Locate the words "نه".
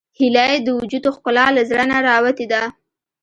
1.91-1.97